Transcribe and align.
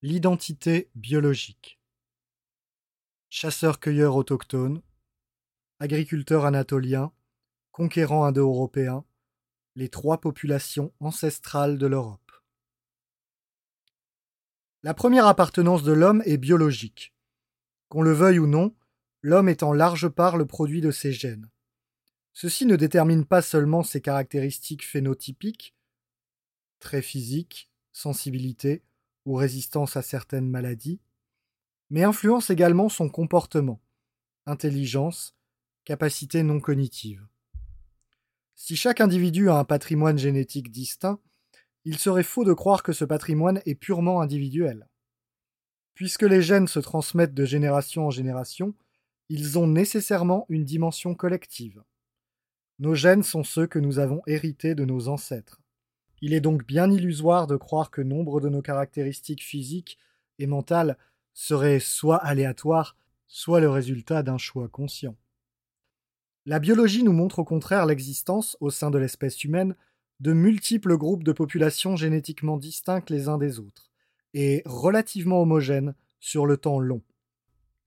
L'identité 0.00 0.92
biologique. 0.94 1.80
Chasseurs-cueilleurs 3.30 4.14
autochtones, 4.14 4.80
agriculteurs 5.80 6.44
anatoliens, 6.44 7.12
conquérants 7.72 8.24
indo-européens, 8.24 9.04
les 9.74 9.88
trois 9.88 10.20
populations 10.20 10.92
ancestrales 11.00 11.78
de 11.78 11.88
l'Europe. 11.88 12.30
La 14.84 14.94
première 14.94 15.26
appartenance 15.26 15.82
de 15.82 15.90
l'homme 15.90 16.22
est 16.26 16.36
biologique. 16.36 17.12
Qu'on 17.88 18.02
le 18.02 18.12
veuille 18.12 18.38
ou 18.38 18.46
non, 18.46 18.76
l'homme 19.22 19.48
est 19.48 19.64
en 19.64 19.72
large 19.72 20.08
part 20.08 20.36
le 20.36 20.46
produit 20.46 20.80
de 20.80 20.92
ses 20.92 21.10
gènes. 21.10 21.50
Ceci 22.34 22.66
ne 22.66 22.76
détermine 22.76 23.24
pas 23.24 23.42
seulement 23.42 23.82
ses 23.82 24.00
caractéristiques 24.00 24.86
phénotypiques, 24.86 25.74
traits 26.78 27.04
physiques, 27.04 27.68
sensibilité, 27.90 28.84
ou 29.28 29.34
résistance 29.34 29.94
à 29.98 30.00
certaines 30.00 30.48
maladies, 30.48 31.00
mais 31.90 32.02
influence 32.02 32.48
également 32.48 32.88
son 32.88 33.10
comportement, 33.10 33.78
intelligence, 34.46 35.36
capacité 35.84 36.42
non 36.42 36.60
cognitive. 36.60 37.26
Si 38.54 38.74
chaque 38.74 39.02
individu 39.02 39.50
a 39.50 39.58
un 39.58 39.64
patrimoine 39.64 40.16
génétique 40.16 40.72
distinct, 40.72 41.20
il 41.84 41.98
serait 41.98 42.22
faux 42.22 42.44
de 42.44 42.54
croire 42.54 42.82
que 42.82 42.94
ce 42.94 43.04
patrimoine 43.04 43.60
est 43.66 43.74
purement 43.74 44.22
individuel. 44.22 44.88
Puisque 45.92 46.22
les 46.22 46.40
gènes 46.40 46.66
se 46.66 46.80
transmettent 46.80 47.34
de 47.34 47.44
génération 47.44 48.06
en 48.06 48.10
génération, 48.10 48.74
ils 49.28 49.58
ont 49.58 49.66
nécessairement 49.66 50.46
une 50.48 50.64
dimension 50.64 51.14
collective. 51.14 51.82
Nos 52.78 52.94
gènes 52.94 53.22
sont 53.22 53.44
ceux 53.44 53.66
que 53.66 53.78
nous 53.78 53.98
avons 53.98 54.22
hérités 54.26 54.74
de 54.74 54.86
nos 54.86 55.08
ancêtres. 55.08 55.60
Il 56.20 56.34
est 56.34 56.40
donc 56.40 56.66
bien 56.66 56.90
illusoire 56.90 57.46
de 57.46 57.56
croire 57.56 57.90
que 57.90 58.02
nombre 58.02 58.40
de 58.40 58.48
nos 58.48 58.62
caractéristiques 58.62 59.44
physiques 59.44 59.98
et 60.38 60.46
mentales 60.46 60.96
seraient 61.32 61.80
soit 61.80 62.16
aléatoires, 62.16 62.96
soit 63.26 63.60
le 63.60 63.70
résultat 63.70 64.22
d'un 64.22 64.38
choix 64.38 64.68
conscient. 64.68 65.16
La 66.46 66.58
biologie 66.58 67.04
nous 67.04 67.12
montre 67.12 67.40
au 67.40 67.44
contraire 67.44 67.86
l'existence, 67.86 68.56
au 68.60 68.70
sein 68.70 68.90
de 68.90 68.98
l'espèce 68.98 69.44
humaine, 69.44 69.76
de 70.20 70.32
multiples 70.32 70.96
groupes 70.96 71.22
de 71.22 71.32
populations 71.32 71.94
génétiquement 71.94 72.56
distincts 72.56 73.04
les 73.08 73.28
uns 73.28 73.38
des 73.38 73.60
autres, 73.60 73.90
et 74.34 74.62
relativement 74.64 75.40
homogènes 75.42 75.94
sur 76.20 76.46
le 76.46 76.56
temps 76.56 76.80
long. 76.80 77.02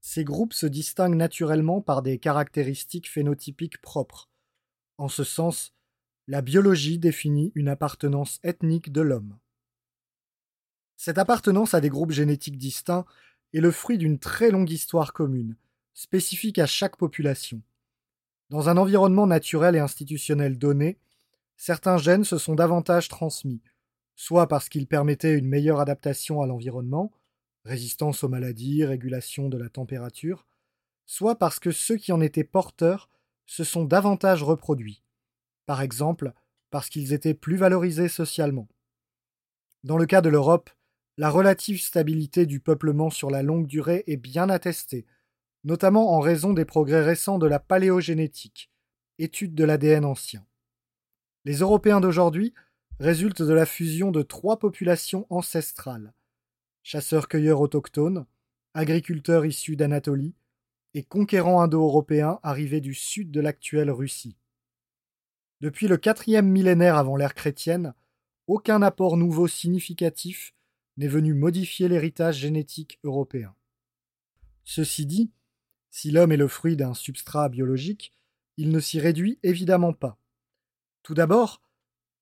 Ces 0.00 0.24
groupes 0.24 0.54
se 0.54 0.66
distinguent 0.66 1.16
naturellement 1.16 1.80
par 1.80 2.02
des 2.02 2.18
caractéristiques 2.18 3.08
phénotypiques 3.08 3.80
propres. 3.80 4.30
En 4.96 5.08
ce 5.08 5.24
sens, 5.24 5.74
la 6.32 6.40
biologie 6.40 6.98
définit 6.98 7.52
une 7.54 7.68
appartenance 7.68 8.40
ethnique 8.42 8.90
de 8.90 9.02
l'homme. 9.02 9.36
Cette 10.96 11.18
appartenance 11.18 11.74
à 11.74 11.82
des 11.82 11.90
groupes 11.90 12.12
génétiques 12.12 12.56
distincts 12.56 13.04
est 13.52 13.60
le 13.60 13.70
fruit 13.70 13.98
d'une 13.98 14.18
très 14.18 14.50
longue 14.50 14.70
histoire 14.70 15.12
commune, 15.12 15.56
spécifique 15.92 16.58
à 16.58 16.64
chaque 16.64 16.96
population. 16.96 17.60
Dans 18.48 18.70
un 18.70 18.78
environnement 18.78 19.26
naturel 19.26 19.76
et 19.76 19.80
institutionnel 19.80 20.56
donné, 20.56 20.96
certains 21.58 21.98
gènes 21.98 22.24
se 22.24 22.38
sont 22.38 22.54
davantage 22.54 23.08
transmis, 23.08 23.60
soit 24.16 24.48
parce 24.48 24.70
qu'ils 24.70 24.86
permettaient 24.86 25.36
une 25.36 25.50
meilleure 25.50 25.80
adaptation 25.80 26.40
à 26.40 26.46
l'environnement, 26.46 27.12
résistance 27.66 28.24
aux 28.24 28.30
maladies, 28.30 28.86
régulation 28.86 29.50
de 29.50 29.58
la 29.58 29.68
température, 29.68 30.46
soit 31.04 31.38
parce 31.38 31.58
que 31.58 31.72
ceux 31.72 31.96
qui 31.96 32.10
en 32.10 32.22
étaient 32.22 32.42
porteurs 32.42 33.10
se 33.44 33.64
sont 33.64 33.84
davantage 33.84 34.42
reproduits, 34.42 35.02
par 35.66 35.82
exemple 35.82 36.32
parce 36.70 36.88
qu'ils 36.88 37.12
étaient 37.12 37.34
plus 37.34 37.56
valorisés 37.56 38.08
socialement. 38.08 38.68
Dans 39.84 39.98
le 39.98 40.06
cas 40.06 40.20
de 40.20 40.28
l'Europe, 40.28 40.70
la 41.18 41.28
relative 41.28 41.80
stabilité 41.80 42.46
du 42.46 42.60
peuplement 42.60 43.10
sur 43.10 43.30
la 43.30 43.42
longue 43.42 43.66
durée 43.66 44.04
est 44.06 44.16
bien 44.16 44.48
attestée, 44.48 45.06
notamment 45.64 46.16
en 46.16 46.20
raison 46.20 46.52
des 46.52 46.64
progrès 46.64 47.02
récents 47.02 47.38
de 47.38 47.46
la 47.46 47.60
paléogénétique, 47.60 48.70
étude 49.18 49.54
de 49.54 49.64
l'ADN 49.64 50.04
ancien. 50.04 50.46
Les 51.44 51.56
Européens 51.58 52.00
d'aujourd'hui 52.00 52.54
résultent 53.00 53.42
de 53.42 53.52
la 53.52 53.66
fusion 53.66 54.10
de 54.10 54.22
trois 54.22 54.58
populations 54.58 55.26
ancestrales 55.28 56.14
chasseurs-cueilleurs 56.82 57.60
autochtones, 57.60 58.26
agriculteurs 58.74 59.46
issus 59.46 59.76
d'Anatolie 59.76 60.34
et 60.94 61.04
conquérants 61.04 61.60
indo-européens 61.60 62.38
arrivés 62.42 62.80
du 62.80 62.94
sud 62.94 63.30
de 63.30 63.40
l'actuelle 63.40 63.90
Russie. 63.90 64.36
Depuis 65.62 65.86
le 65.86 65.96
quatrième 65.96 66.48
millénaire 66.48 66.96
avant 66.96 67.14
l'ère 67.14 67.34
chrétienne, 67.34 67.94
aucun 68.48 68.82
apport 68.82 69.16
nouveau 69.16 69.46
significatif 69.46 70.54
n'est 70.96 71.06
venu 71.06 71.34
modifier 71.34 71.86
l'héritage 71.86 72.38
génétique 72.38 72.98
européen. 73.04 73.54
Ceci 74.64 75.06
dit, 75.06 75.30
si 75.92 76.10
l'homme 76.10 76.32
est 76.32 76.36
le 76.36 76.48
fruit 76.48 76.74
d'un 76.74 76.94
substrat 76.94 77.48
biologique, 77.48 78.12
il 78.56 78.70
ne 78.70 78.80
s'y 78.80 78.98
réduit 78.98 79.38
évidemment 79.44 79.92
pas. 79.92 80.18
Tout 81.04 81.14
d'abord, 81.14 81.62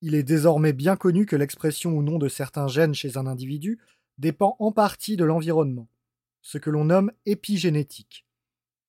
il 0.00 0.14
est 0.14 0.22
désormais 0.22 0.72
bien 0.72 0.94
connu 0.94 1.26
que 1.26 1.34
l'expression 1.34 1.90
ou 1.90 2.04
non 2.04 2.18
de 2.18 2.28
certains 2.28 2.68
gènes 2.68 2.94
chez 2.94 3.16
un 3.16 3.26
individu 3.26 3.80
dépend 4.16 4.54
en 4.60 4.70
partie 4.70 5.16
de 5.16 5.24
l'environnement, 5.24 5.88
ce 6.40 6.58
que 6.58 6.70
l'on 6.70 6.84
nomme 6.84 7.10
épigénétique. 7.26 8.26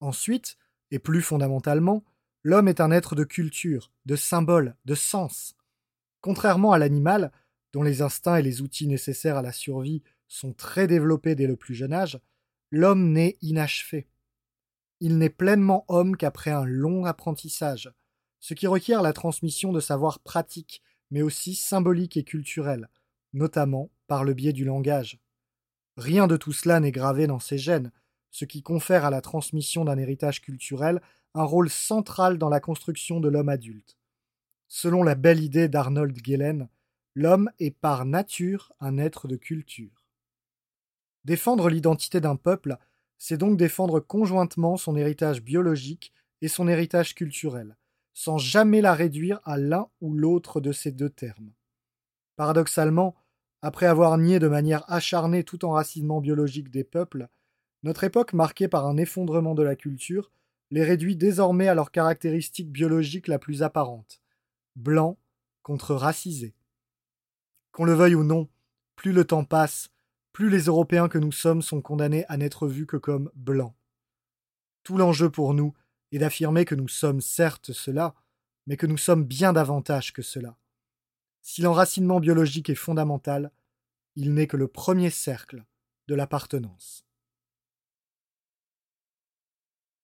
Ensuite, 0.01 0.57
et 0.91 0.99
plus 0.99 1.23
fondamentalement, 1.23 2.03
L'homme 2.45 2.67
est 2.67 2.79
un 2.79 2.91
être 2.91 3.15
de 3.15 3.23
culture, 3.23 3.91
de 4.05 4.15
symboles, 4.15 4.75
de 4.85 4.93
sens. 4.93 5.55
Contrairement 6.21 6.73
à 6.73 6.77
l'animal, 6.77 7.31
dont 7.73 7.81
les 7.81 8.03
instincts 8.03 8.35
et 8.35 8.43
les 8.43 8.61
outils 8.61 8.85
nécessaires 8.85 9.37
à 9.37 9.41
la 9.41 9.51
survie 9.51 10.03
sont 10.27 10.53
très 10.53 10.85
développés 10.85 11.33
dès 11.33 11.47
le 11.47 11.55
plus 11.55 11.73
jeune 11.73 11.91
âge, 11.91 12.19
l'homme 12.69 13.11
naît 13.11 13.39
inachevé. 13.41 14.07
Il 14.99 15.17
n'est 15.17 15.31
pleinement 15.31 15.85
homme 15.87 16.15
qu'après 16.15 16.51
un 16.51 16.65
long 16.65 17.05
apprentissage, 17.05 17.91
ce 18.39 18.53
qui 18.53 18.67
requiert 18.67 19.01
la 19.01 19.11
transmission 19.11 19.73
de 19.73 19.79
savoirs 19.79 20.19
pratiques, 20.19 20.83
mais 21.09 21.23
aussi 21.23 21.55
symboliques 21.55 22.15
et 22.15 22.23
culturels, 22.23 22.89
notamment 23.33 23.89
par 24.05 24.23
le 24.23 24.35
biais 24.35 24.53
du 24.53 24.65
langage. 24.65 25.19
Rien 25.97 26.27
de 26.27 26.37
tout 26.37 26.53
cela 26.53 26.79
n'est 26.79 26.91
gravé 26.91 27.25
dans 27.25 27.39
ses 27.39 27.57
gènes, 27.57 27.91
ce 28.29 28.45
qui 28.45 28.61
confère 28.61 29.03
à 29.03 29.09
la 29.09 29.21
transmission 29.21 29.83
d'un 29.83 29.97
héritage 29.97 30.41
culturel 30.41 31.01
un 31.35 31.43
rôle 31.43 31.69
central 31.69 32.37
dans 32.37 32.49
la 32.49 32.61
construction 32.61 33.19
de 33.19 33.27
l'homme 33.27 33.49
adulte. 33.49 33.97
Selon 34.67 35.03
la 35.03 35.15
belle 35.15 35.43
idée 35.43 35.67
d'Arnold 35.67 36.17
Gehlen, 36.25 36.69
l'homme 37.13 37.51
est 37.59 37.75
par 37.75 38.05
nature 38.05 38.71
un 38.79 38.97
être 38.97 39.27
de 39.27 39.35
culture. 39.35 40.05
Défendre 41.25 41.69
l'identité 41.69 42.21
d'un 42.21 42.37
peuple, 42.37 42.77
c'est 43.17 43.37
donc 43.37 43.57
défendre 43.57 43.99
conjointement 43.99 44.77
son 44.77 44.95
héritage 44.95 45.41
biologique 45.41 46.13
et 46.41 46.47
son 46.47 46.67
héritage 46.69 47.15
culturel, 47.15 47.75
sans 48.13 48.37
jamais 48.37 48.81
la 48.81 48.93
réduire 48.93 49.41
à 49.43 49.57
l'un 49.57 49.89
ou 49.99 50.13
l'autre 50.13 50.61
de 50.61 50.71
ces 50.71 50.91
deux 50.91 51.09
termes. 51.09 51.51
Paradoxalement, 52.37 53.15
après 53.61 53.87
avoir 53.87 54.17
nié 54.17 54.39
de 54.39 54.47
manière 54.47 54.89
acharnée 54.89 55.43
tout 55.43 55.65
enracinement 55.65 56.21
biologique 56.21 56.69
des 56.69 56.83
peuples, 56.83 57.27
notre 57.83 58.03
époque 58.05 58.33
marquée 58.33 58.67
par 58.67 58.85
un 58.85 58.97
effondrement 58.97 59.53
de 59.53 59.63
la 59.63 59.75
culture 59.75 60.31
les 60.75 60.83
réduit 60.83 61.15
désormais 61.15 61.69
à 61.69 61.73
leur 61.73 61.89
caractéristique 61.89 62.69
biologique 62.69 63.29
la 63.29 63.39
plus 63.39 63.63
apparente 63.63 64.21
blanc 64.75 65.17
contre 65.63 65.95
racisé. 65.95 66.53
Qu'on 67.71 67.85
le 67.85 67.93
veuille 67.93 68.15
ou 68.15 68.25
non, 68.25 68.49
plus 68.97 69.13
le 69.13 69.23
temps 69.23 69.45
passe, 69.45 69.87
plus 70.33 70.49
les 70.49 70.63
Européens 70.63 71.07
que 71.07 71.17
nous 71.17 71.31
sommes 71.31 71.61
sont 71.61 71.81
condamnés 71.81 72.25
à 72.27 72.35
n'être 72.35 72.67
vus 72.67 72.85
que 72.85 72.97
comme 72.97 73.31
blancs. 73.35 73.73
Tout 74.83 74.97
l'enjeu 74.97 75.29
pour 75.29 75.53
nous 75.53 75.73
est 76.11 76.19
d'affirmer 76.19 76.65
que 76.65 76.75
nous 76.75 76.89
sommes 76.89 77.21
certes 77.21 77.71
cela, 77.71 78.13
mais 78.67 78.75
que 78.75 78.85
nous 78.85 78.97
sommes 78.97 79.23
bien 79.23 79.53
davantage 79.53 80.11
que 80.11 80.21
cela. 80.21 80.57
Si 81.41 81.61
l'enracinement 81.61 82.19
biologique 82.19 82.69
est 82.69 82.75
fondamental, 82.75 83.49
il 84.17 84.33
n'est 84.33 84.47
que 84.47 84.57
le 84.57 84.67
premier 84.67 85.09
cercle 85.09 85.63
de 86.09 86.15
l'appartenance. 86.15 87.04